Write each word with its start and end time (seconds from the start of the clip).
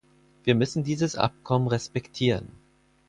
Wir 0.45 0.55
müssen 0.55 0.83
dieses 0.83 1.15
Abkommen 1.15 1.67
respektieren. 1.67 2.47